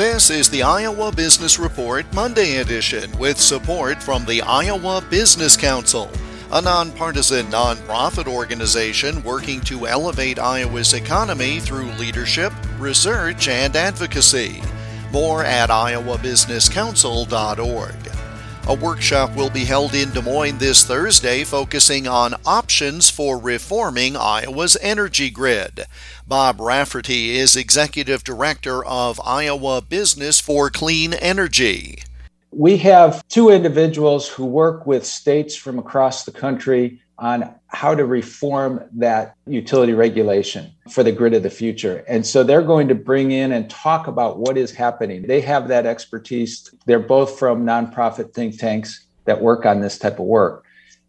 [0.00, 6.10] This is the Iowa Business Report Monday edition with support from the Iowa Business Council,
[6.50, 14.62] a nonpartisan nonprofit organization working to elevate Iowa's economy through leadership, research, and advocacy.
[15.12, 18.19] More at iowabusinesscouncil.org.
[18.70, 24.16] A workshop will be held in Des Moines this Thursday focusing on options for reforming
[24.16, 25.86] Iowa's energy grid.
[26.24, 32.04] Bob Rafferty is Executive Director of Iowa Business for Clean Energy.
[32.52, 38.04] We have two individuals who work with states from across the country on how to
[38.04, 42.02] reform that utility regulation for the grid of the future.
[42.08, 45.22] And so they're going to bring in and talk about what is happening.
[45.22, 46.74] They have that expertise.
[46.86, 50.64] They're both from nonprofit think tanks that work on this type of work.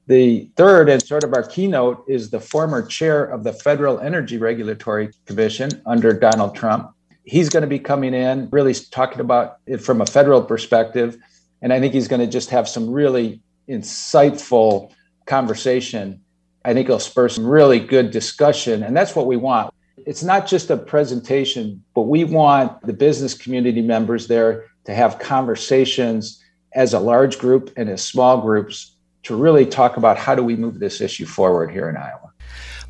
[0.07, 4.37] The third and sort of our keynote is the former chair of the Federal Energy
[4.37, 6.91] Regulatory Commission under Donald Trump.
[7.23, 11.17] He's going to be coming in, really talking about it from a federal perspective.
[11.61, 14.91] And I think he's going to just have some really insightful
[15.25, 16.21] conversation,
[16.65, 18.83] I think it'll spur some really good discussion.
[18.83, 19.73] And that's what we want.
[19.97, 25.19] It's not just a presentation, but we want the business community members there to have
[25.19, 30.43] conversations as a large group and as small groups to really talk about how do
[30.43, 32.30] we move this issue forward here in Iowa.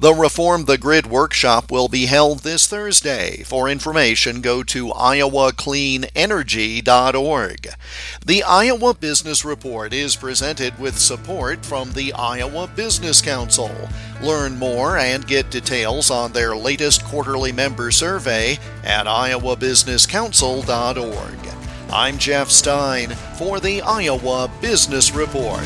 [0.02, 3.44] The Reform the Grid workshop will be held this Thursday.
[3.44, 7.68] For information, go to iowacleanenergy.org.
[8.26, 13.70] The Iowa Business Report is presented with support from the Iowa Business Council.
[14.24, 21.94] Learn more and get details on their latest quarterly member survey at iowabusinesscouncil.org.
[21.94, 25.62] I'm Jeff Stein for the Iowa Business Report.